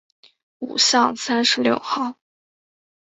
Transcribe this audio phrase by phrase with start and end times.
[0.57, 2.15] 五巷三十六号